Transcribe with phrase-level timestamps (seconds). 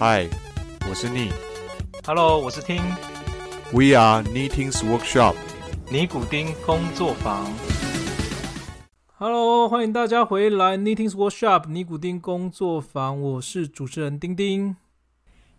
[0.00, 0.26] 嗨，
[0.88, 1.28] 我是逆。
[2.06, 2.80] Hello，我是听
[3.70, 5.36] We are Knitting's Workshop。
[5.90, 7.52] 尼古丁工作坊。
[9.18, 14.74] Hello，欢迎大家回来 Knitting's Workshop 尼古丁工作坊，我是主持人丁丁。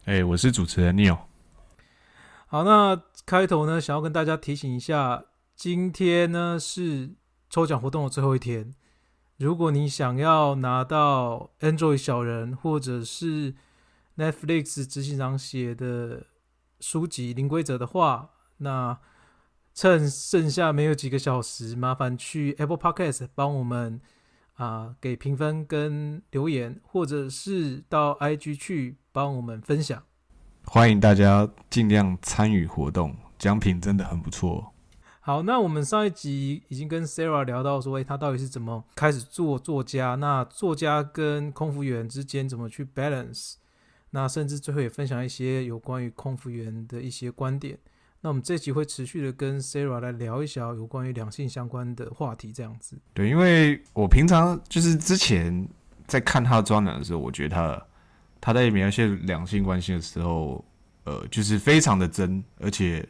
[0.06, 1.20] 哎、我是主持人 Neil。
[2.48, 5.24] 好，那开头呢，想要跟大家提醒一下，
[5.56, 7.12] 今天呢是
[7.48, 8.74] 抽奖活动的最后一天。
[9.38, 13.54] 如果你想要拿到 Android 小人或者是
[14.22, 16.28] Netflix 执行长写的
[16.80, 19.00] 书籍《零规则》的话，那
[19.74, 24.00] 趁剩下没有几个小时，麻烦去 Apple Podcast 帮我们
[24.58, 30.04] 啊、给评分跟留言，或者是到 IG 去帮我们分享。
[30.66, 34.72] 欢迎大家尽量参与活动，奖品真的很不错。
[35.22, 40.14] 好，那我们上一集已经跟 Sarah 聊到说，诶，他到底是怎么开始做作家？
[40.14, 43.56] 那作家跟空服员之间怎么去 balance？
[44.12, 47.78] 那甚至最后也分享一些有关于空服员的一些观点。
[48.24, 52.96] 那我们这集会持续的跟 Sarah 来聊一下有关于两性相关的话题，这样子。
[53.16, 55.68] 对，因为我平常就是之前
[56.06, 57.88] 在看他的专栏的时候，我觉得他
[58.40, 60.64] 他在描写两性关系的时候，
[61.06, 63.04] 呃，就是非常的真，而且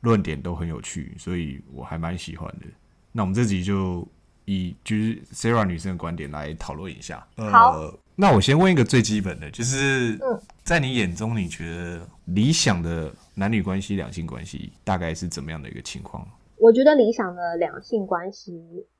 [0.00, 2.66] 论点都很有趣，所以我还蛮喜欢的。
[3.12, 4.08] 那我们这集就
[4.46, 7.24] 以就是 Sarah 女生的观点来讨论一下。
[7.36, 16.26] 呃好，那我先问一个最基本的，就是嗯在你眼中，你觉得理想的男女关系、两性关系大概是怎么样的一个情况？
[16.56, 18.52] 我觉得理想的两性关系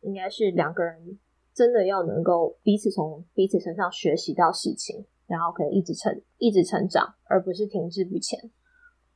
[0.03, 1.19] 应该是两个人
[1.55, 8.39] 真的要能够彼此从彼此身上学习到事情，然后可以一直成一直成长，而不是停滞不前。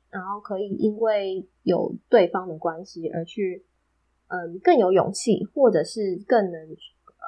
[0.09, 3.65] 然后可以因为有对方的关系而去，
[4.31, 6.61] 嗯，更有勇气，或者是更能，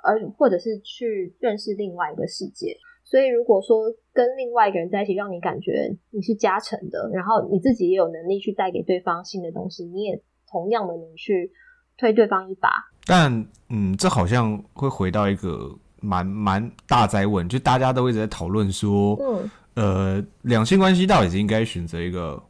[0.05, 2.77] 而或者是去认识另外一个世界。
[3.05, 11.53] 所以，如果说跟另外一个人在一起，让你感觉你是加成的，然后你自己也有能力去带给对方新的东西，你也同样的能去
[11.99, 12.71] 推对方一把。
[13.05, 22.43] 但嗯，这好像会回到一个蛮蛮大灾问，就大家都一直在讨论说，嗯呃，两性关系到底是应该选择一个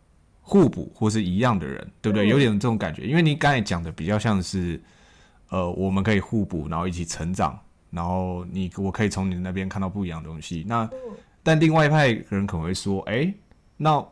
[0.52, 2.26] 互补或是一样的人，对不对？
[2.26, 4.78] 嗯有点这种感觉，因为你刚才讲的比较像是，
[5.48, 7.58] 呃，我们可以互补，然后一起成长，
[7.90, 10.62] 然后你我可以从你那边看到不一样的东西。
[10.68, 13.32] 那嗯但另外一派人可能会说，哎、
[13.78, 14.06] 那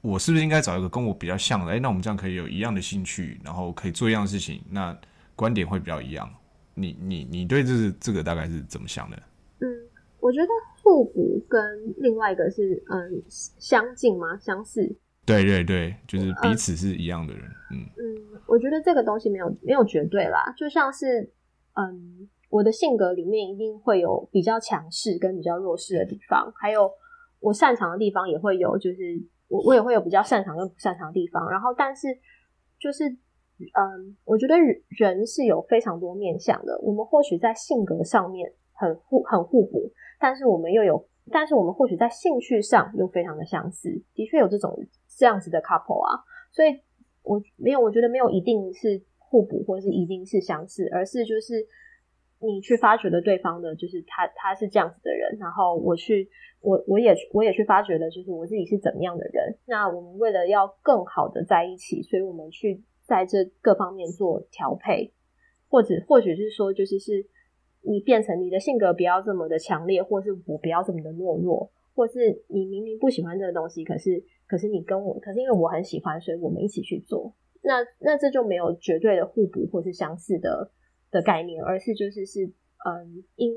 [0.00, 1.72] 我是不是应该找一个跟我比较像的？
[1.72, 4.96] 哎、那我们这样可以有一样的兴趣，然后可以做一样的事情，那
[5.34, 6.32] 观点会比较一样。
[6.74, 9.22] 你你你对这这个大概是怎么想的？
[9.58, 9.66] 嗯，
[10.20, 10.48] 我觉得
[10.82, 11.60] 互补跟
[11.98, 14.38] 另外一个是嗯相近吗？
[14.40, 14.96] 相似？
[15.24, 21.32] 对对对，就是彼此是一样的人，嗯嗯，我觉得这个东西没有没有绝对啦，就像是
[21.74, 26.90] 嗯，我的性格里面一定会有比较强势跟比较弱势的地方，还有
[27.40, 31.48] 我擅长的地方也会有，就是我我也会有比较擅长跟不擅长的地方。
[31.48, 32.08] 然后，但是
[32.78, 34.54] 就是嗯，我觉得
[34.88, 44.76] 人是有非常多面向的，我们或许在性格上面很互很互补，但是我们又有，但是我们或许在兴趣上又非常的相似，的确有这种
[45.16, 46.80] 这样子的 couple 啊，所以
[47.22, 51.64] 我没有，我觉得没有一定是互补，或是一定是相似，而是就是
[52.40, 56.28] 你去发掘了对方的，就是他他是这样子的人，然后我去
[56.60, 59.56] 我我也我也去发掘了，就是我自己是怎么样的人。
[59.66, 65.12] 那我们为了要更好的在一起，所以我们去在这各方面做调配，
[65.68, 67.24] 或者或许是说，就是是
[67.82, 77.34] 你变成你的性格不要这么的强烈，或是我不要这么的懦弱，或是你明明不喜欢这个东西，可是可是你跟我，可是因为我很喜欢，所以我们一起去做。
[77.62, 80.70] 那那这就没有绝对的互补或是相似的
[81.10, 82.44] 的概念，而是就是是
[82.84, 83.52] 嗯因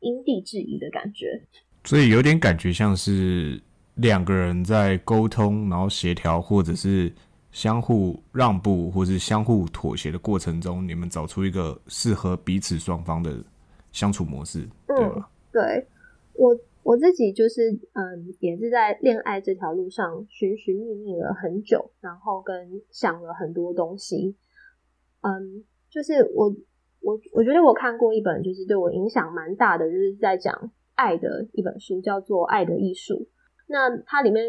[0.00, 1.42] 因地制宜的感觉。
[1.84, 3.60] 所以有点感觉像是
[3.96, 7.12] 两个人在沟通，然后协调，或者是
[7.50, 13.36] 相互让步，或是相互妥协的过程中，你们找出一个适合彼此双方的
[13.92, 15.30] 相处模式，对吧？
[15.52, 15.86] 对
[16.34, 24.34] 我我自己就是嗯，也是在恋爱这条路上寻寻觅觅了很久，然后跟想了很多东西。
[25.20, 26.52] 嗯，就是我
[27.00, 33.14] 我我觉得我看过一本就是对我影响蛮大的，就是在讲爱的一本书，叫做《爱的艺术》。
[33.68, 34.44] 那它里面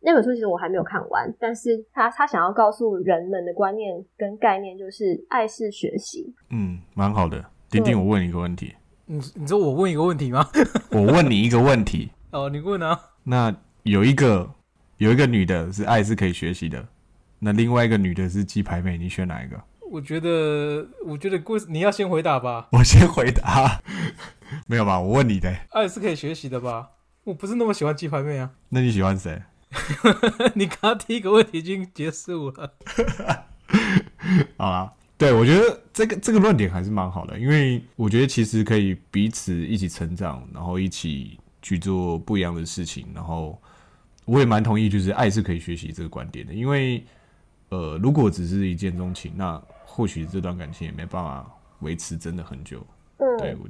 [0.00, 6.34] 那本书其实我还没有看完，但是他他想要告诉人们的观念跟概念就是爱是学习。
[6.50, 7.44] 嗯，蛮好的。
[7.70, 8.74] 丁丁，我问你一个问题，
[9.12, 10.48] 你你说我问一个问题吗？
[10.90, 12.98] 我问你一个问题，哦，你问啊。
[13.24, 14.50] 那有一个
[14.96, 16.82] 有一个女的是爱是可以学习的，
[17.38, 19.62] 那另外一个女的是鸡排妹，你选哪一个？
[19.90, 22.68] 我觉得，我觉得故事你要先回答吧。
[22.72, 23.82] 我先回答，
[24.66, 24.98] 没有吧？
[24.98, 26.88] 我问你的，爱是可以学习的吧？
[27.24, 28.50] 我不是那么喜欢鸡排妹啊。
[28.70, 29.42] 那你喜欢谁？
[30.56, 32.72] 你刚刚第一个问题已经结束了。
[34.56, 34.90] 好啦，
[35.22, 43.56] 对我觉得这个这个论点还是蛮好的，因为我觉得其实可以彼此一起成长，然后一起去做不一样的事情，然后
[44.24, 47.04] 我也蛮同意，就是爱是可以学习这个观点的，因为
[47.68, 51.48] 呃，如果只是一见钟情，那或许这段感情也没办法
[51.82, 52.84] 维持真的很久。
[53.38, 53.68] 对，我，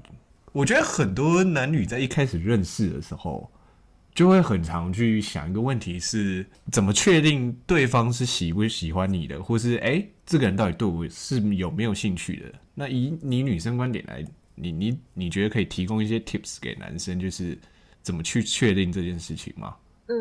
[0.52, 3.50] 我觉得很多男女在一开始认识的时候，
[4.14, 12.52] 就会很常去想一个问题是：怎么确定对方是喜不喜欢你的，或是哎、这个人到底对我是有没有兴趣的？
[12.74, 14.22] 那以你女生观点来，
[14.54, 17.56] 你你你觉得可以提供一些 tips 给男生，就是
[18.02, 19.76] 怎么去确定这件事情吗？
[20.08, 20.14] 嗯，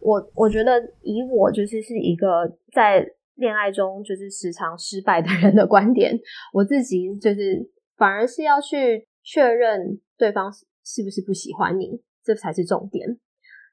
[0.00, 6.18] 我我觉得以我就是是一个在恋爱中就是时常失败的人的观点，
[6.54, 13.18] 我自己就是反而是要去确认对方是是不是不喜欢你，这才是重点。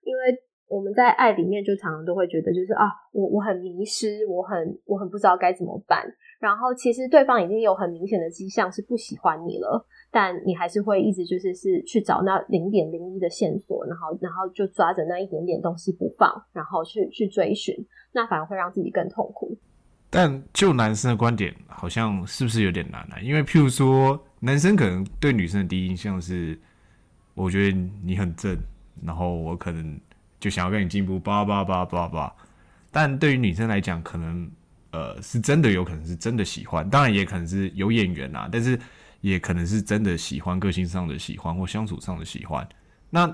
[0.03, 0.21] 因为
[0.67, 6.03] 我们在爱里面就常常都会觉得就是啊，我我很迷失，我很我很不知道该怎么办。
[6.39, 17.73] 然后其实对方已经有很明显的迹象是不喜欢你了，但你还是会一直就是是去找那零点零一的线索，然后然后就抓着那一点点东西不放，然后去去追寻，
[18.11, 19.57] 那反而会让自己更痛苦。
[20.09, 23.19] 但就男生的观点，好像是不是有点难啊？
[23.21, 26.59] 因为譬如说，男生可能对女生的第一印象是，
[27.33, 28.55] 我觉得你很正，
[29.01, 29.99] 然后我可能
[30.39, 32.35] 就想要跟你进步，叭叭叭叭叭。
[32.91, 34.51] 但对于女生来讲，可能
[34.91, 38.79] 呃是真的有可能是真的喜欢，当然也可能是有眼缘啊，但是
[39.21, 42.67] 也可能是真的喜欢，个性上的喜欢或相处上的喜欢。
[43.09, 43.33] 那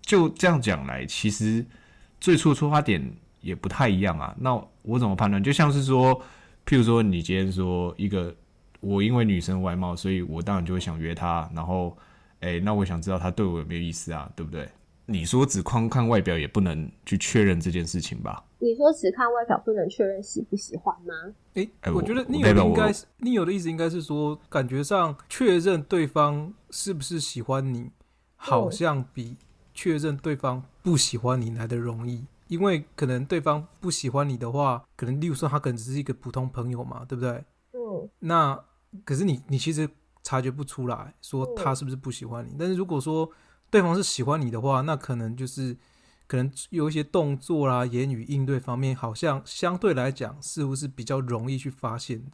[0.00, 1.64] 就这样讲来，其实
[2.20, 3.02] 最初的出发点
[3.40, 4.34] 也不太一样啊。
[4.38, 5.42] 那我怎么判断？
[5.42, 6.14] 就像是说，
[6.66, 8.34] 譬如说，你今天说一个，
[8.80, 11.96] 我因为女生外貌，所以我当然就会想约她，然后，
[12.40, 14.68] 哎、那我想知道她对我有没有意思啊，对不对？
[15.06, 18.44] 你说只光看外表也不能去确认这件事情吧？
[18.58, 21.14] 你说只看外表不能确认喜不喜欢吗？
[21.54, 27.90] 诶、哎我我觉得你有的应该是你有的意思应该是说，感觉上确认对方是不是喜欢你，
[28.36, 29.36] 好像比
[29.74, 32.24] 确认对方不喜欢你来的容易。
[32.48, 37.30] 因为可能对方不喜欢你的话，可能例如说他可能只是一个普通朋友嘛，对不对？
[37.72, 38.58] 嗯那
[39.04, 39.88] 可是你你其实
[40.22, 43.28] 察觉不出来说嗯他是不是不喜欢你，但是如果说
[43.72, 45.74] 对方是喜欢你的话，那可能就是
[46.28, 52.30] 可能有一些动作啦、言语应对方面，好像相对来讲似乎是比较容易去发现的。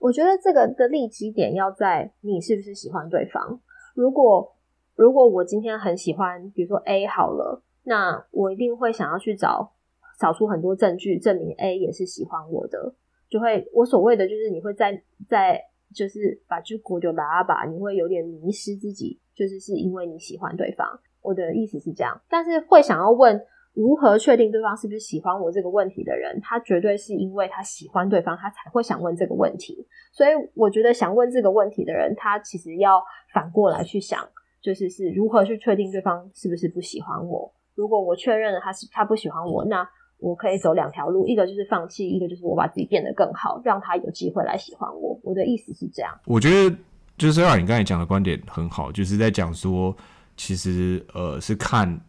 [0.00, 3.60] 我觉得这个的立基点要在你是不是喜欢对方。
[3.94, 4.56] 如果
[4.96, 9.72] 如果我今天很喜欢，比如说 A 好了，那我一定会想要去找
[10.18, 12.92] 找出很多证据证明 A 也是喜欢我的，
[13.30, 15.62] 就会我所谓的就是你会在在
[15.94, 20.88] 就是把就国就拉吧，你会有点迷失自己，就是是因为你喜欢对方。
[21.20, 23.40] 我的意思是这样，但是会想要问
[23.74, 29.86] 如何确定对方是不是喜欢我这个问题的人，他绝对是因为他喜欢对方，他才会想问这个问题。
[30.12, 33.00] 所以我觉得想问这个问题的人，他其实要
[33.32, 34.28] 反过来去想，
[34.60, 37.54] 就是是如何去确定对方是不是不喜欢我。
[37.74, 39.88] 如果我确认了他是他不喜欢我，那
[40.22, 45.18] 我可以走两条路，一个就是放弃，一个就是我把自己变得更好，让他有机会来喜欢我。
[45.24, 46.16] 我的意思是这样。
[46.26, 46.76] 我觉得
[47.18, 49.94] 就是让你刚才讲的观点很好，就是在讲说，
[50.36, 52.00] 其实呃是看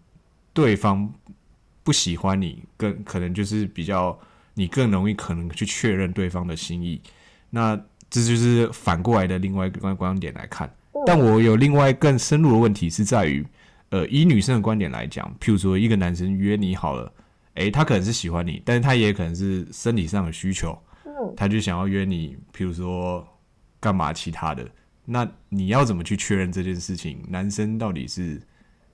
[0.54, 1.12] 对方
[1.83, 4.17] 不喜欢你，更可能就是比较
[4.53, 7.01] 你更容易可能去确认对方的心意。
[7.50, 7.75] 那
[8.12, 10.72] 这就是反过来的另外一个观观点来看。
[11.08, 13.43] 但我有另外更深入的问题是在于，
[13.89, 17.12] 呃，以女生的观点来讲，譬如说一个男生约你好了，
[17.55, 23.25] 诶、他可能是喜欢你，但是他也可能是生理上的需求，嗯，他就想要约你，譬如说
[23.79, 24.67] 干嘛其他的，
[25.05, 27.24] 那你要怎么去确认这件事情？
[27.29, 28.41] 男生到底是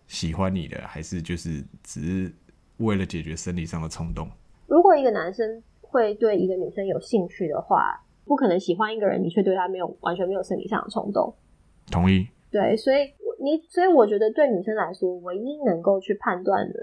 [0.07, 2.33] 喜欢你的，还是就是只是
[2.77, 4.29] 为了解决生理上的冲动？
[4.67, 11.33] 如果一个男生会对一个女生有兴趣的话，不可能喜欢一个人，你却对他没有完全没有生理上的冲动。
[11.89, 12.27] 同意？
[12.51, 16.79] 对，所以你所以我觉得对女生来说，唯一能够去判断的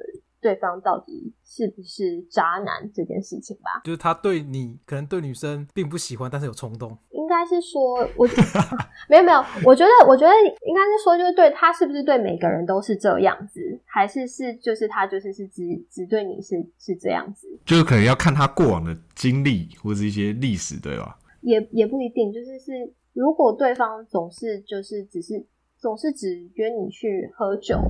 [0.47, 6.97] 对方到底是不是渣男这件事情吧，就是他对你可能对女生并不喜欢，但是有冲动。
[7.11, 8.25] 应该是说，我
[9.11, 10.33] 没有没有，我觉得我觉得
[10.65, 21.19] 应该是说，就是对他是不是对每个人都是这样子，还是是就是他就是是只只对你是是这样子，就是可能要看他过往的经历或是一些历史，对吧？
[21.41, 22.71] 也也不一定，就是是
[23.13, 25.45] 如果对方总是就是只是
[25.77, 27.81] 总是只约你去喝酒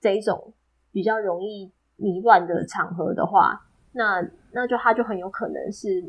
[0.00, 0.54] 这一种
[0.90, 3.60] 比较容易迷乱的场合的话，
[3.92, 4.20] 那
[4.52, 6.04] 那就他就很有可能是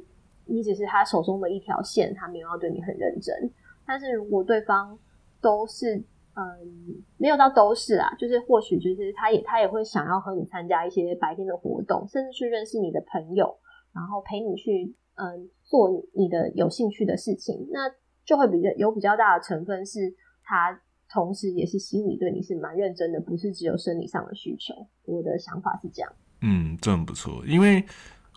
[0.45, 3.49] 你只是他手中的一条线，他没有要对你很认真。
[3.85, 4.97] 但是如果对方
[5.41, 5.95] 都是
[6.35, 13.57] 嗯，没有到都是啊，就是或许就是他也他也会想要和你参加一些白天的活动，甚至去认识你的朋友，
[13.91, 17.89] 然后陪你去嗯做你的有兴趣的事情，那
[18.23, 20.13] 就会比较有比较大的成分是
[20.43, 20.79] 他
[21.09, 24.73] 同时也是心里对你是蛮认真的，不是只有生理上的需求。
[25.03, 26.11] 我的想法是这样。
[26.41, 27.83] 嗯，这很不错，因为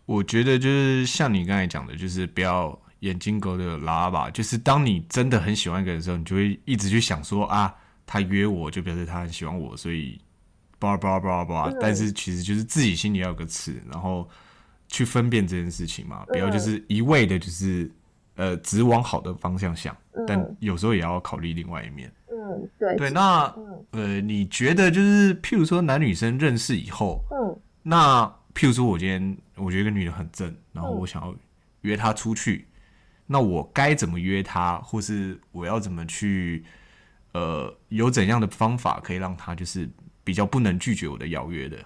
[0.07, 7.75] 我觉得就是像你刚才讲的，就是不要眼睛勾的拉吧，就是当你真的很喜欢一个人的时候，你就会一直去想说啊。
[8.13, 10.21] 他约我就表示他很喜欢我，所以
[10.81, 11.77] 叭叭叭叭叭。
[11.81, 14.29] 但是其实就是自己心里要有个尺，然后
[14.89, 17.89] 去分辨这件事情嘛，不要就是一味的，就是
[18.35, 19.97] 呃只往好的方向想，
[20.27, 22.13] 但有时候也要考虑另外一面。
[22.51, 23.11] 嗯，对对。
[23.11, 23.55] 那
[23.93, 31.35] 呃，你觉得就是譬如说男女生认识以后，嗯，那譬如说我今天我觉得一个女的很正，然后我想要
[31.83, 32.67] 约她出去，
[33.27, 36.65] 那我该怎么约她，或是我要怎么去？
[37.33, 39.89] 呃，有怎样的方法可以让她就是
[40.25, 41.77] 比较不能拒绝我的邀约的？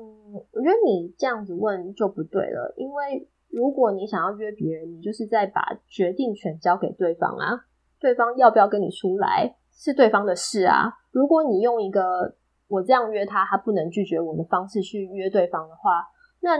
[0.00, 7.66] 嗯，我觉得你这样子问就不对了，因为如果你想要约别人，你就是在把决定权交给对方啊，
[8.00, 10.92] 对方要不要跟你出来是对方的事啊。
[11.10, 12.36] 如果你用一个
[12.68, 16.04] 我这样约他，他不能拒绝我的方式去约对方的话，
[16.40, 16.56] 那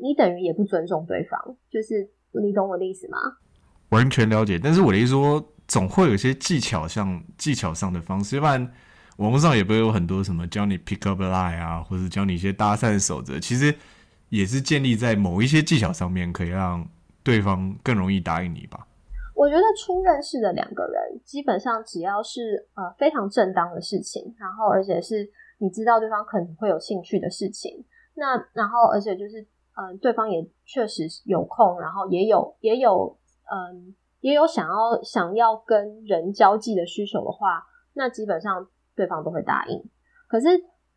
[0.00, 2.10] 你等于也不尊重对方，就是
[2.42, 3.18] 你懂我的意思吗？
[3.90, 5.52] 完全了解，但是我的意思说。
[5.68, 8.72] 总会有一些技巧，像技巧上的方式，要不然
[9.18, 13.38] 网络上也不会有很多什么教你 pick up line 啊，或者教你一些搭讪守则。
[13.38, 13.76] 其实
[14.30, 16.88] 也是建立在某一些技巧上面，可以让
[17.22, 18.86] 对方更容易答应你吧。
[19.38, 29.40] 我觉得初认识的两个人，基本上只要是呃非常正当的事情，然后而且是你知道对方可能会有兴趣的事情，那然后而且就是
[29.76, 33.16] 嗯对方也确实有空，然后也有也有
[33.50, 33.94] 嗯。
[34.20, 37.64] 也有想要想要跟人交际的需求的话，
[37.94, 38.66] 那基本上
[38.96, 39.80] 对方都会答应。
[40.26, 40.48] 可是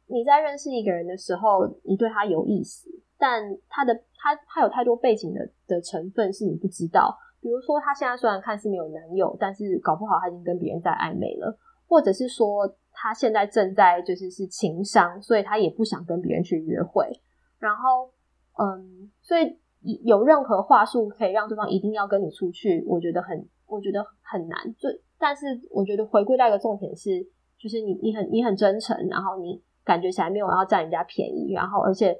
[0.08, 7.16] 你在认识一个人的时候，你对他有意思，但他的他他有太多背景的的成分是你不知道。
[7.42, 11.58] 比如说，他现在虽然看似没有男友，但是搞不好他已经跟别人在暧昧了，
[11.88, 17.10] 或者是说他现在正在就是是情商，所以他也不想跟别人去约会。
[17.60, 18.12] 然后，
[18.58, 19.60] 嗯，所以。
[20.04, 24.56] 有任何话术可以让对方一定要跟你出去，我觉得很，我觉得很难。
[24.78, 27.20] 就但是我觉得回归到一个重点是，
[27.58, 32.16] 就是你你很你很真诚，然后你感觉起来没有要占人家便宜，然后而且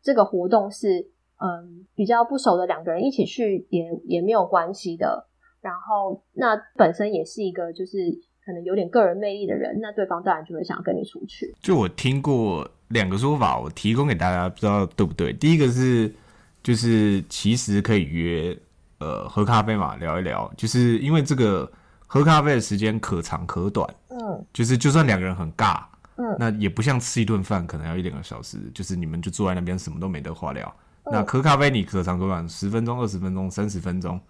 [0.00, 1.04] 这个活动是
[1.40, 5.26] 嗯比较不熟的两个人一起去也也没有关系的。
[5.60, 7.96] 然后那本身也是一个就是
[8.44, 11.54] 可能有点个人魅力的人，那对方当然就会想跟你出去。
[11.60, 15.32] 就我听过两个说法，我提供给大家，不知道对不对？
[15.32, 16.14] 第一个是。
[16.62, 18.54] 就是其实可以约
[18.98, 20.52] 呃喝咖啡嘛，聊一聊。
[20.58, 21.66] 就是因为这个
[22.06, 25.82] 喝咖啡的时间可长可短，嗯，就是就算两个人很尬，
[26.16, 30.70] 嗯，那也不像吃一顿饭可能要一两个小时，就是你们就坐在那边什么都没得话聊。
[31.10, 34.20] 那喝咖啡你可长可短，十分钟、二十分钟、三十分钟，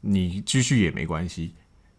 [0.00, 1.54] 你继续也没关系，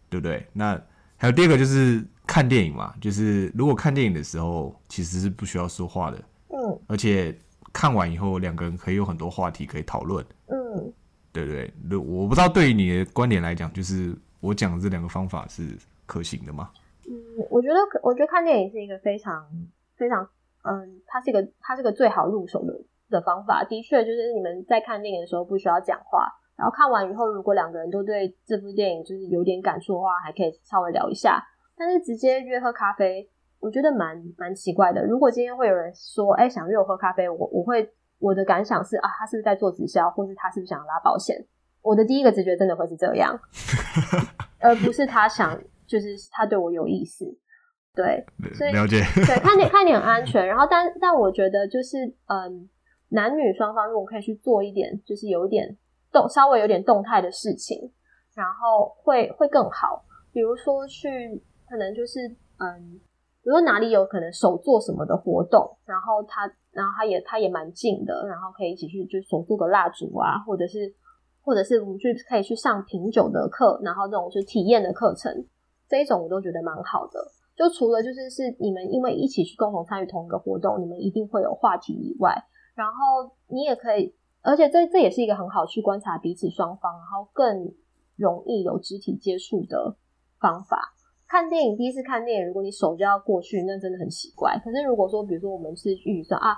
[0.08, 0.46] 对不对？
[0.52, 0.80] 那
[1.16, 7.36] 还有第二个就是看电影嘛，就是如果看电影的时候其实是不需要说话的，嗯，而且。
[7.72, 10.24] 看完以后，两个人可以有很多话题可以讨论。
[10.46, 10.90] 嗯，
[11.30, 11.70] 对不对？
[11.98, 15.76] 我不知道对于你的观点来讲，就是我讲的这两个方法是
[16.06, 16.70] 可行的吗？
[17.06, 17.12] 嗯，
[17.50, 19.46] 我觉得，我觉得看电影是一个非常
[19.94, 20.26] 非常，
[20.62, 22.72] 嗯，它是一个它是个最好入手的
[23.10, 23.64] 的方法。
[23.64, 31.42] 的确，就是你们在看电影的时候不需要讲话，然后看完以后，如果两个人都对这部电影就是有点感触的话，还可以稍微聊一下。
[31.76, 33.30] 但是直接约喝咖啡。
[33.58, 35.04] 我觉得蛮蛮奇怪的。
[35.04, 41.34] 如果今天会有人说，哎，想约我喝咖啡，我我会我的感想是啊，他是不是在做直销，或是他是不是想拉保险？
[41.80, 43.36] 我的第一个直觉真的会是这样，
[44.60, 47.24] 而不是他想就是他对我有意思。
[47.94, 49.00] 对，所以了解。
[49.26, 50.46] 对，看你看你很安全。
[50.46, 51.96] 然后，但但我觉得就是
[52.26, 52.68] 嗯，
[53.08, 55.76] 男女双方如果可以去做一点，就是有一点
[56.12, 57.92] 动，稍微有点动态的事情，
[58.34, 60.04] 然后会会更好。
[60.32, 63.00] 比如说去，可能就是嗯。
[63.42, 70.92] 比如说哪里有可能手做什么的活动，然后他，然后他也他也蛮近的，然后可以一起去就手做个蜡烛啊，或者是
[71.42, 75.32] 或者是我们去可以去上品酒的课，然后这种是体验的课程，
[75.88, 77.20] 这一种我都觉得蛮好的。
[77.54, 82.34] 就除了就是是你们因为一起去共同参与同一个活动，你们一定会有话题以外，
[82.76, 87.72] 然后你也可以，而且这这也是一个很好去观察彼此双方，然后更
[88.16, 89.96] 容易有肢体接触的
[90.38, 90.92] 方法。
[91.26, 94.56] 看电影，第一次看电影，如果你手就要过去，那真的很奇怪。
[94.62, 96.54] 可是如果说，比如说我们是预算啊，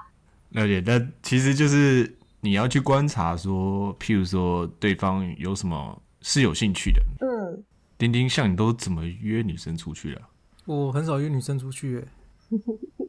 [0.51, 7.01] 了解，但其实就是你要去观察，说，譬如说对方有什么是有兴趣的。
[7.21, 7.65] 嗯，
[7.97, 10.23] 丁丁，像你都怎么约女生出去的？
[10.67, 12.09] 我很少约女生出去、欸，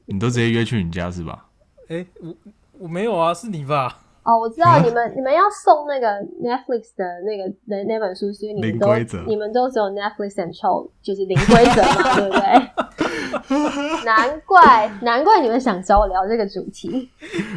[0.06, 1.50] 你都直接约去你家是吧？
[1.90, 2.34] 哎、我
[2.80, 4.00] 我没有啊，是你吧？
[4.24, 6.08] 哦，我知道啊你们、你们要送那个
[6.44, 8.88] Netflix 的那个那那本书，是因为你们都
[9.26, 14.04] 你们都只有 Netflix and chill，就是零规则嘛， 对不对？
[14.06, 17.10] 难怪难怪你们想找我聊这个主题。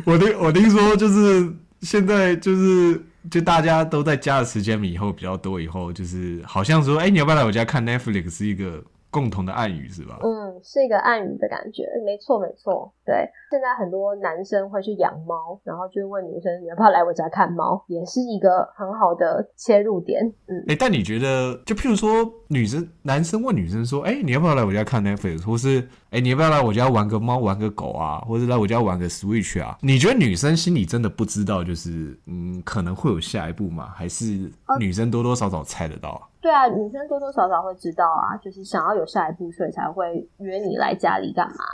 [0.06, 2.98] 我听我听说就是现在就是
[3.30, 10.18] 就大家都在家的时间以后比较多，以后就是好像说，哎、你要不要来我家看 Netflix 是一个共同的暗语是吧？
[10.22, 12.90] 嗯，是一个暗语的感觉，没错没错。
[13.04, 20.24] 对，现在很多男生会去养猫，然后就问女生你要不要来我家看猫，也是一个很好的切入点。
[20.46, 22.08] 嗯，哎、但你觉得，就譬如说，
[22.48, 29.76] 女生、男生问女生说：“哎、你要不要来我家看 Netflix？” 或是“哎、你要不要来我家玩个猫、玩个狗啊？”或者来我家玩个 Switch 啊？
[29.80, 33.88] 你觉得女生心里真的不知道，就是嗯，可能会有下一步吗？
[33.96, 36.22] 还是女生多多少少猜得到啊？
[36.40, 41.64] 对啊，女生多多少少会知道啊，就是想要有下一步，所以才会约你来家里干嘛？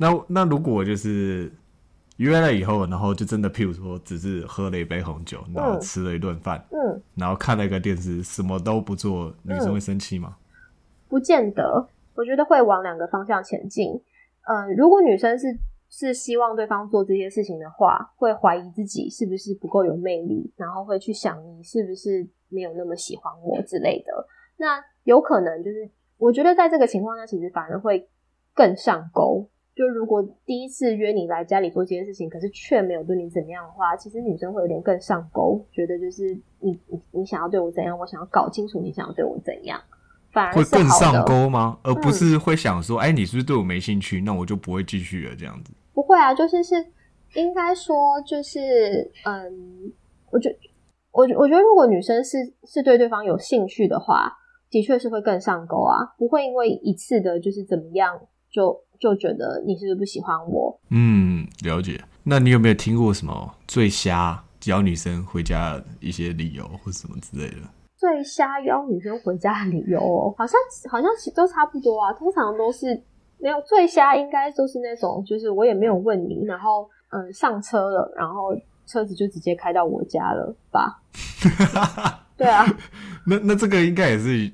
[0.00, 1.52] 那那如果就是
[2.16, 10.34] 约了以后，然后就真的譬如说，只是喝了一杯红酒，然后吃了一顿饭，嗯，然后看了一个电视，什么都不做，女生会生气吗？
[11.06, 13.92] 不见得，我觉得会往两个方向前进。
[14.44, 15.54] 嗯、如果女生是
[15.90, 24.26] 是希望对方做这些事情的话，会怀疑自己是不是不够有魅力，然后会去想你是不是没有那么喜欢我之类的。
[24.56, 28.08] 那有可能就是，我觉得在这个情况下，其实反而会
[28.54, 29.46] 更上钩。
[29.80, 39.80] 就如果第一次约你来家里做这件事情，可是却没有对你怎么样的话，其实女生会有点更上钩，觉得就是你你你想要对我怎样，我想要搞清楚你想要对我怎样，
[40.32, 41.78] 反而会更上钩吗？
[41.82, 44.20] 而不是会想说，哎、你是不是对我没兴趣？
[44.20, 45.72] 那我就不会继续了，这样子。
[45.94, 46.74] 不会啊，就是是
[47.36, 49.90] 应该说就是嗯，
[50.30, 50.54] 我觉
[51.10, 54.30] 我我觉得如果女生是是对对方有兴趣的话，
[54.68, 60.78] 的确是会更上钩啊，不会因为一次的就是怎么样就就觉得你是不是不喜欢我？
[60.90, 62.00] 嗯，了解。
[62.22, 67.66] 那你有没有听过什么最瞎邀女生回家的一些理由或什么之类的？
[67.96, 70.58] 最瞎邀女生回家的理由哦，好像
[70.90, 72.98] 好像其都差不多啊，通常都是
[73.38, 78.54] 没有最瞎，应该都是那种就是我也没有问你，然后嗯上车了，然后
[78.86, 81.02] 车子就直接开到我家了吧？
[82.36, 82.64] 对啊，
[83.26, 84.50] 那那这个应该也是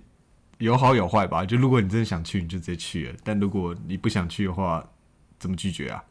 [0.59, 1.45] 有好有坏吧？
[1.45, 4.85] 就如果你真的想去，你就直接去了；但如果你不想去的话，
[5.39, 6.03] 怎么拒绝啊？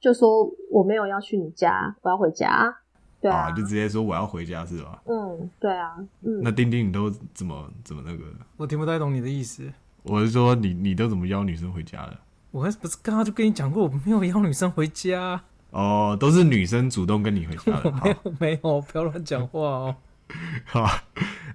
[0.00, 2.76] 就说我没有要去你家，我要回家。
[3.20, 5.00] 对啊，就直接说我要回家是吧？
[5.06, 8.24] 嗯，对啊，嗯，那丁丁你都怎么怎么那个？
[8.58, 9.70] 我听不太懂你的意思。
[10.02, 12.18] 我是说你你都怎么邀女生回家的？
[12.50, 17.90] 我还不是刚刚就跟你讲过，我没有邀女生回家，哦，都是女生主动跟你回家的。
[18.04, 19.96] 没有 没有，不要乱讲话哦。
[20.66, 21.00] 好，好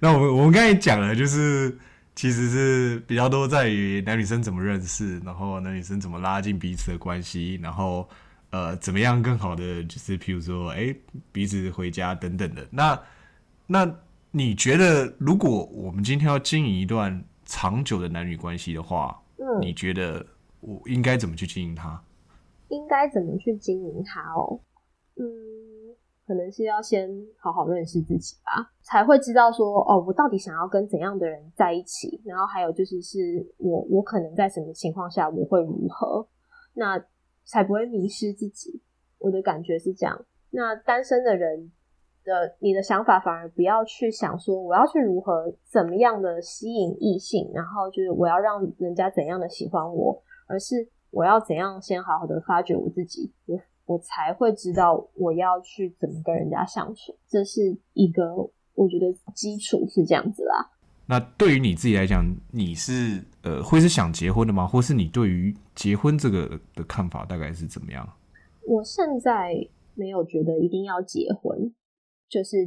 [0.01, 1.77] 那我们我们刚才讲了，就是
[2.19, 8.09] 其实是比较多在于男女生怎么认识，然后男女生怎么拉近彼此的关系，然后
[8.49, 10.93] 呃怎么样更好的就是譬如说，哎、
[11.31, 12.67] 彼此回家等等的。
[12.69, 13.01] 那
[13.67, 13.89] 那
[14.31, 20.25] 你觉得，如果我们今天要经营一段长久的男女关系的话，嗯，你觉得
[20.59, 22.03] 我应该怎么去经营它？
[22.67, 24.59] 应该怎么去经营它哦？
[25.15, 25.23] 嗯，
[26.29, 33.17] 可能是要先好好认识自己吧，才会知道说哦，我到底想要跟怎样的人在一起，然后还有就是是
[33.57, 36.27] 我我可能在什么情况下我会如何，
[36.75, 37.03] 那
[37.45, 38.79] 才不会迷失自己。
[39.17, 40.23] 我的感觉是这样。
[40.51, 41.71] 那单身的人
[42.23, 53.33] 的你的想法反而不要去想说我要去如何怎么样的吸引异性，然后就是我要让人家怎样的喜欢我，而是我要怎样先好好的发掘我自己，
[53.89, 58.35] 我才会知道我要去怎么跟人家相处，这是一个
[58.75, 60.69] 我觉得基础是这样子啦。
[61.07, 64.67] 那对于你自己来讲，你是呃会是想结婚的吗？
[64.67, 68.07] 或是你对于结婚这个的看法大概是怎么样？
[68.67, 69.55] 我现在
[69.95, 71.73] 没有觉得一定要结婚，
[72.29, 72.65] 就是，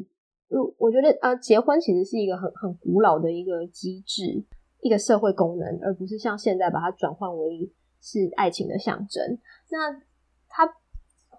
[0.48, 4.44] 嗯，我觉得呃，结婚其实是一个很很古老的一个机制，
[4.80, 9.38] 一个社会功能，而不是像现在把它转换为是爱情的象征。
[9.70, 10.02] 那
[10.48, 10.66] 它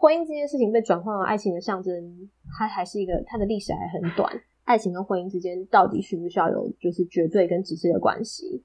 [0.04, 4.30] 婚姻这件事情被转换为爱情的象征，它还是一个它的历史还很短。
[4.66, 8.62] 爱情跟婚姻之间到底需不需要有就是绝对跟直接的关系？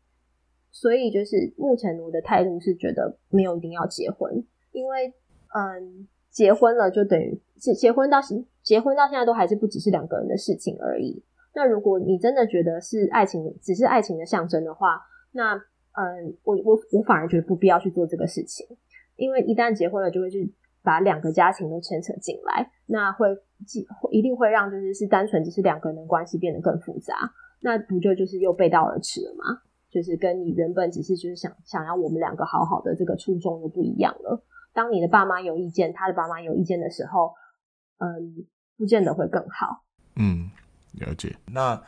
[0.72, 5.14] 所以就是目前我的态度是觉得没有一定要结婚，因为
[5.54, 8.18] 嗯，结婚了就等于结结婚到
[8.64, 11.22] 结婚到现在都还是不只是两个人的事情而已。
[11.54, 15.54] 那如果你真的觉得是爱情，只是爱情的象征的话，那
[15.92, 18.66] 嗯，我我我反而觉得不必要去做这个事情，
[19.14, 20.52] 因为一旦结婚了，就会去
[20.88, 23.28] 把两个家庭都牵扯进来，那会
[24.10, 29.60] 一定会让就是是单纯只是两个人的关系变得更复杂，那不就就是又背道而驰了吗？
[29.90, 34.42] 就是跟你原本只是就是想想要我们两个好好的这个初衷就不一样了。
[34.72, 37.34] 当你的爸妈有意见，他的爸妈有意见的时候，
[37.98, 38.46] 嗯，
[38.78, 39.84] 不见得会更好。
[40.16, 40.50] 嗯，
[40.94, 41.36] 了解。
[41.52, 41.82] 那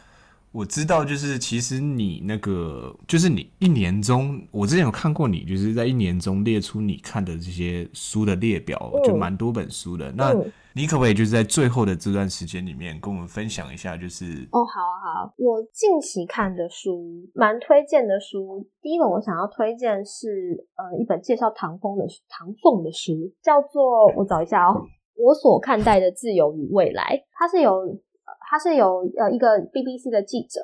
[0.53, 10.11] 我知道，就是其实你那个，就是你一年中，我之前有看过你，就是在一年中列出你看的这些书的列表，就蛮多本书的。
[10.13, 10.35] 那
[10.73, 13.97] 你可不可以就是在最后的这段时间里面，跟我们分享一下？
[13.97, 18.67] 就是哦，好啊好，我近期看的书，蛮推荐的书。
[18.83, 24.83] 第一本我想要推荐是呃一本介绍唐风的唐凤的书，叫做我找一下哦，
[25.17, 27.23] 我所看待的自由与未来。
[27.35, 27.73] 它是有
[28.49, 30.61] 他是有呃一个 BBC 的记者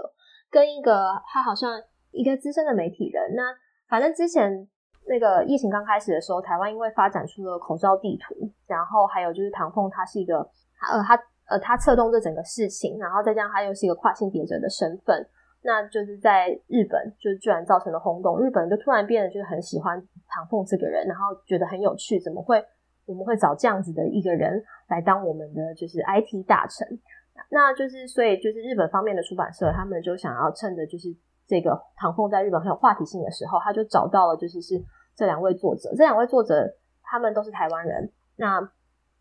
[0.51, 3.35] 跟一个他好像一个资深的媒体人。
[3.35, 3.43] 那
[3.89, 4.69] 反正之前。
[5.09, 8.35] 那个疫情刚开始的时候，台湾因为发展出了口罩地图，
[8.67, 11.17] 然后还有就是唐凤，他是一个呃，他
[11.49, 15.25] 呃，他策动这整个事情，然后再加上他又是一个跨性别者的身份，
[15.63, 22.61] 那就是在日本就居然造成了轰动，日本就突然变得就是很喜欢唐凤这个人，然后觉得很有趣，怎么会
[23.07, 26.85] 我们会找这样子的一个人来当我们的就是 IT 大臣？
[27.51, 31.09] 那就是所以就是日本方面的出版社，他们就想要趁着就是
[31.47, 34.83] 这个唐凤在日本很有话题性的时候，他就找到了就是是。
[35.19, 38.13] 这两位作者，这两位作者他们都是台湾人。
[38.37, 38.61] 那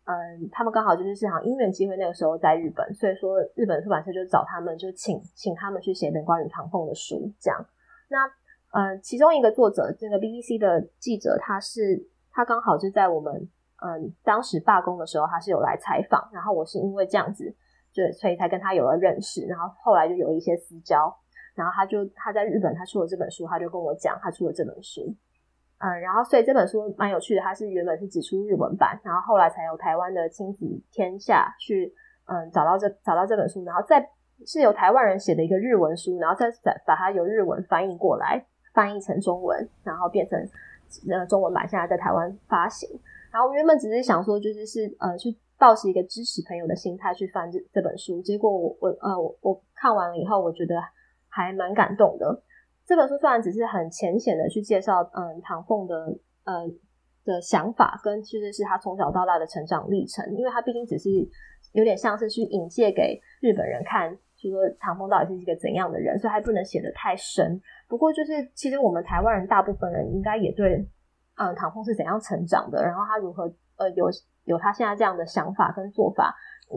[0.04, 7.32] 嗯，他们刚好就是这场因缘机会，那个时候在日本，所以说日本出版社就找他们，就请请他们去写一本关于唐凤的书。
[7.40, 7.66] 这样，
[8.08, 8.26] 那
[8.78, 13.32] 嗯，其中一个作者，这个 BBC 的记者，他是他刚好就在我们
[13.82, 16.28] 嗯当时罢工的时候，他是有来采访。
[16.30, 17.56] 然后我是因为这样子，
[17.96, 19.46] 就所以才跟他有了认识。
[19.46, 21.16] 然后后来就有一些私交。
[21.54, 25.16] 然后他就他在日本，他出了这本书，他就跟我讲，他出了这本书。
[25.78, 31.94] 嗯，然后所以这本书蛮有趣的，它是原本是只出日文版，然后后来才有台湾的亲子天下去
[32.26, 34.06] 嗯找到这找到这本书，然后再
[34.44, 40.38] 是由台湾人写的一个日文书，然后再把把它由日文翻译过来，翻译成中文，然后变成
[41.10, 42.88] 呃中文版，现在在台湾发行。
[43.32, 50.76] 然后原本只是想说，就是是呃去抱持一个支持朋友的心态去翻这这本书，结果我我呃我我看完了以后，我觉得
[51.28, 52.42] 还蛮感动的。
[52.84, 55.94] 这本书虽然只是很浅显的去介绍，嗯，唐凤的，
[56.44, 56.68] 呃
[57.24, 61.10] 的想法跟其实是他从小到大的成长历程，因为他毕竟只是
[61.72, 67.60] 有点像是去引介给日本人看，就说唐凤到底是一个怎样的人，所以还不能写的太深。
[67.88, 70.86] 不过就是其实我们台湾人大部分人应该也对，
[71.36, 74.06] 嗯，唐凤是怎样成长的，然后他如何，呃，有
[74.46, 76.34] 有他现在这样的想法跟做法，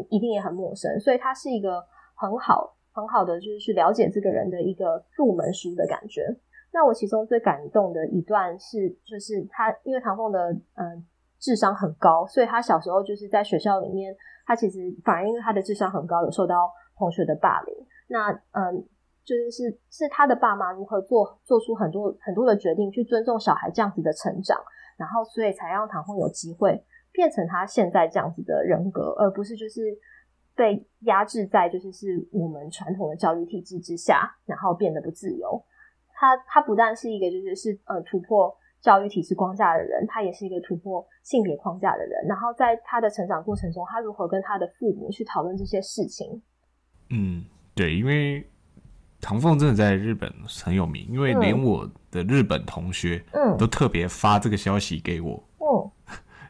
[0.09, 1.81] 一定也很陌生，所以他是一个
[2.15, 2.75] 很好。
[2.91, 6.25] 很好的，就是去了解这个人的一个入门书的感觉。
[6.73, 11.05] 那我其中最感动的一段是，就是他因为唐凤的嗯
[11.39, 14.13] 智商很高，所以他小时候就是在学校里面，
[14.45, 17.73] 他其实反而因为他的智商很高，有受到同学的霸凌。
[18.07, 18.83] 那嗯，
[19.23, 24.59] 就是是是他的爸妈如何做做出很多很多的决定，去尊重小孩这样子的成长，
[24.97, 29.97] 然后所以才让唐凤有机会变成他现在这样子的人格，而不是就是。
[30.55, 35.63] 被压制在就是是我们传统的教育体制之下，然后变得不自由。
[36.13, 42.25] 他他不但是一个就是是呃突破教育体制框架的人，他也是一个突破性别框架的人。
[42.27, 46.41] 然后在他的成长过程中，他如何跟他的父母去讨论这些事情？
[47.09, 48.45] 嗯，对，因为
[49.21, 50.29] 唐凤真的在日本
[50.61, 55.41] 很有名，因为连我的日本同学嗯都特别发这个消息给我。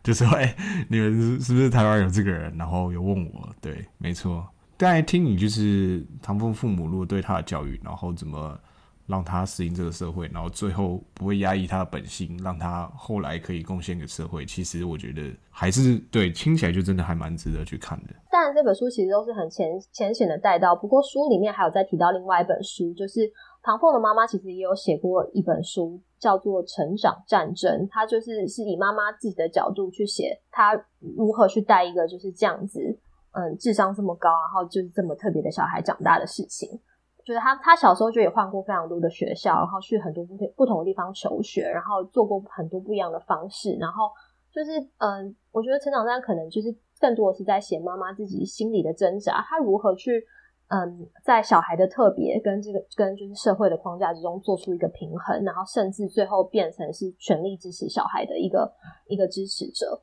[0.10, 0.14] 嗯。
[0.14, 0.56] 就说：“哎，
[0.88, 2.52] 你们是不是台湾有这个人？
[2.58, 4.44] 然后有问我，对，没错。
[4.76, 8.60] 刚才听你就是唐凤父母如果对他的教育，然后怎么
[9.06, 14.46] 让他适应这个社会，然后最后不会压抑他的本性，让他后来可以贡献给社会。
[14.46, 18.16] 其实我觉得还是对，听起来就真的还蛮值得去看的。
[18.32, 23.30] 当然，这本书其实都是很浅浅显的带到，不过书里面还有再提到另外一本书，就是
[23.62, 33.00] 唐凤的妈妈其实也有写过一本书。”叫做成长战争，她就是是以妈妈自己的角度去写，她如何去带一个就是这样子，
[33.32, 36.78] 嗯，智商这么高，然后就是这么特别的小孩长大的事情。
[37.24, 44.12] 就是他他小时候就也换过非常多的学校，然后去很多不不同的地方求学，然后做过很多不一样的方式，然后
[44.52, 46.68] 就是嗯，我觉得成长战可能就是
[47.00, 50.22] 更多的是在写妈妈自己心里的挣扎，她如何去。
[50.70, 58.72] 嗯，在小孩的特别跟这个跟就是社会的框架之中做出一个平衡，然后甚至最后变成是全力支持小孩的一个
[59.08, 60.00] 一个支持者。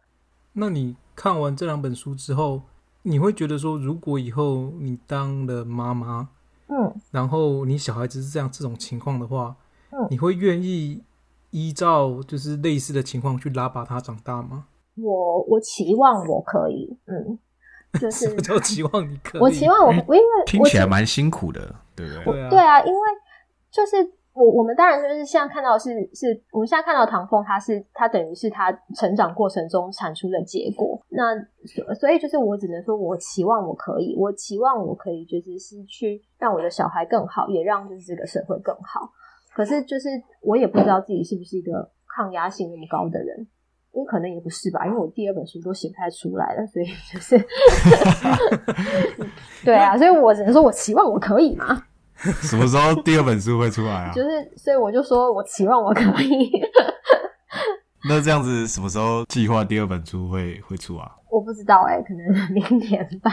[0.55, 2.63] 那你看完这两本书之后，
[3.03, 6.31] 你会觉得说，如果以后你当了妈妈，
[6.67, 9.57] 嗯，然后你小孩子是这样这种情况的话，
[9.93, 11.01] 嗯，你会愿意
[11.53, 14.67] 依照就是类似的情况去拉拔他长大吗？
[14.97, 17.39] 我我期望我可以，嗯。
[18.01, 22.51] 就是我期望你可，我期望我，我因为听起来蛮辛苦的，对不对？
[22.51, 23.01] 对啊，因为
[23.71, 23.97] 就是
[24.35, 31.01] 我我们当然就是现在看到是是，我们现在看到唐凤，他是他等于是他成长过程中产出的结果。
[31.09, 39.11] 那所所以就是我只能说，我期望我可以，我期望我可以就是是去让我的小孩更好，也让就是这个社会更好。
[39.55, 40.09] 可是就是
[40.43, 43.47] 我也不知道自己是不是一个抗压性那么高的人，
[43.97, 47.43] 因为可能也不是吧，因为我第二本书都写不太出来了，所以就是
[49.65, 51.83] 对啊，所以我只能说我期望我可以嘛。
[52.43, 54.13] 什么时候第二本书会出来啊？
[54.15, 56.51] 就是，所以我就说我期望我可以。
[58.09, 61.11] 那这样子什么时候计划第二本书会会出啊？
[61.31, 63.33] 我不知道哎、可能明年吧。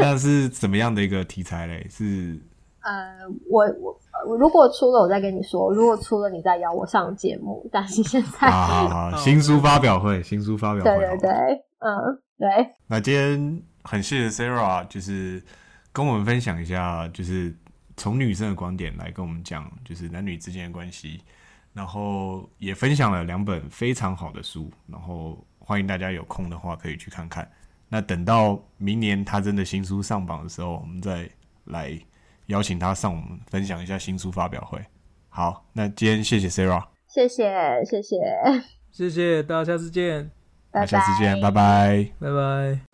[0.00, 1.86] 那是怎么样的一个题材嘞？
[1.90, 2.38] 是
[2.82, 3.16] 呃，
[3.50, 3.98] 我我我
[4.36, 7.68] 如果出了，我再跟你说；如果出了，你再邀我上节目。
[7.70, 10.90] 但是现在，好好好，新书发表会，新书发表会。
[10.90, 11.30] 对对对，
[11.78, 15.42] 嗯，对，那今天很谢谢 Sarah，就是
[15.92, 17.54] 跟我们分享一下，就是
[17.96, 21.20] 从女生的观点来跟我们讲，就是男女之间的关系，
[21.72, 27.48] 然后也分享了两本非常好的书，然后欢迎大家有空的话可以去看看。
[27.88, 31.28] 那等到明年他真的新书上榜的时候，我们再
[31.66, 31.96] 来
[32.46, 34.78] 邀请他上我们分享一下新书发表会。
[35.28, 38.16] 好，那今天谢谢 Sarah，谢谢谢谢，
[38.90, 40.30] 谢谢大家，下次见，
[40.70, 42.08] 拜拜，下次见，拜拜。
[42.18, 42.85] 拜拜。